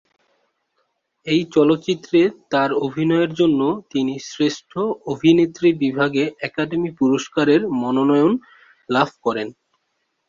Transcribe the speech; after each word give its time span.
এই 1.27 1.41
চলচ্চিত্রে 1.55 2.19
তার 2.51 2.69
অভিনয়ের 2.85 3.31
জন্য 3.33 3.61
তিনি 3.91 4.13
শ্রেষ্ঠ 4.29 4.71
অভিনেত্রী 5.05 5.69
বিভাগে 5.83 6.23
একাডেমি 6.39 6.89
পুরস্কারের 6.99 7.61
মনোনয়ন 7.81 8.33
লাভ 8.89 9.09
করেন। 9.23 9.47